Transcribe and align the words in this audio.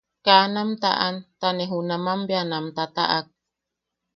Kaa 0.25 0.45
nam 0.53 0.69
taʼan 0.81 1.15
ta 1.39 1.47
ne 1.55 1.63
junaman 1.71 2.19
bea 2.27 2.43
nam 2.51 2.65
tataʼak. 2.75 3.25